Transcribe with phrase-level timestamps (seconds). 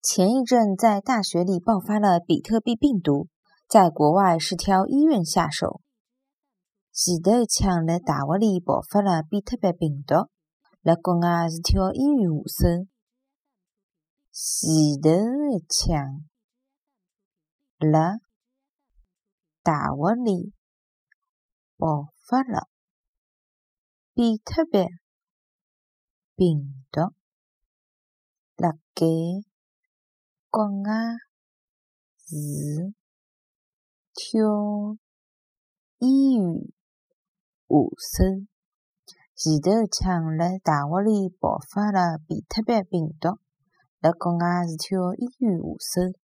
[0.00, 3.28] 前一阵在大学里爆发了比特币病毒，
[3.66, 5.80] 在国外是挑医院下手。
[6.92, 10.30] 前头一枪辣大学里爆发了比特币病毒，
[10.82, 12.78] 辣国外是挑医院下手。
[14.30, 15.10] 前头
[15.56, 16.28] 一枪
[17.78, 18.18] 辣
[19.64, 20.52] 大学里
[21.76, 22.68] 爆发了
[24.14, 24.86] 比特币
[26.36, 27.00] 病毒，
[28.56, 29.04] 辣盖。
[30.50, 30.70] 国外
[32.16, 32.94] 是
[34.14, 34.96] 挑
[35.98, 36.72] 医院
[37.68, 38.46] 下手。
[39.34, 43.38] 前头抢辣大学里爆发了比特币病毒，
[44.00, 46.18] 辣国外是挑医院下手。